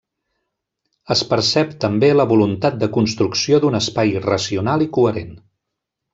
[1.15, 5.39] Es percep també la voluntat de construcció d'un espai racional i coherent.